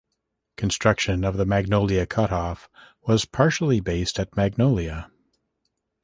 Construction 0.57 1.23
of 1.23 1.37
the 1.37 1.45
Magnolia 1.45 2.07
Cutoff 2.07 2.67
was 3.03 3.23
partially 3.25 3.79
based 3.79 4.17
at 4.17 4.35
Magnolia. 4.35 5.11